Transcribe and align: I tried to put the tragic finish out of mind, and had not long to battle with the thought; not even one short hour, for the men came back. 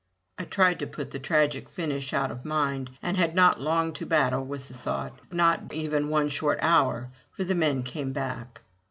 I 0.39 0.45
tried 0.45 0.79
to 0.79 0.87
put 0.87 1.11
the 1.11 1.19
tragic 1.19 1.69
finish 1.69 2.11
out 2.11 2.31
of 2.31 2.43
mind, 2.43 2.89
and 3.03 3.15
had 3.17 3.35
not 3.35 3.61
long 3.61 3.93
to 3.93 4.05
battle 4.07 4.43
with 4.43 4.67
the 4.67 4.73
thought; 4.73 5.13
not 5.31 5.71
even 5.71 6.09
one 6.09 6.29
short 6.29 6.57
hour, 6.63 7.11
for 7.33 7.43
the 7.43 7.53
men 7.53 7.83
came 7.83 8.11
back. 8.11 8.61